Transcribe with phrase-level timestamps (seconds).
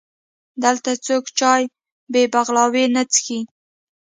[0.63, 1.63] دلته څوک چای
[2.11, 3.39] بې بغلاوې نه څښي.